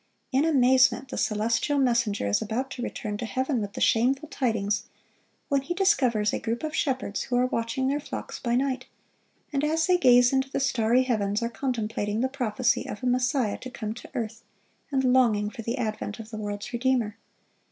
[0.31, 4.85] In amazement the celestial messenger is about to return to heaven with the shameful tidings,
[5.47, 8.87] when he discovers a group of shepherds who are watching their flocks by night,
[9.53, 13.59] and as they gaze into the starry heavens, are contemplating the prophecy of a Messiah
[13.59, 14.43] to come to earth,
[14.91, 17.17] and longing for the advent of the world's Redeemer.